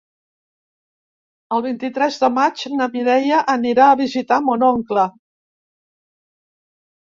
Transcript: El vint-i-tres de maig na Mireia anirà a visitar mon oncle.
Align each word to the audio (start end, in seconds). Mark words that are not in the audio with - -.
El 1.57 1.61
vint-i-tres 1.65 2.17
de 2.23 2.29
maig 2.39 2.65
na 2.79 2.89
Mireia 2.97 3.43
anirà 3.55 3.91
a 3.91 4.01
visitar 4.01 4.41
mon 4.49 4.67
oncle. 4.73 5.07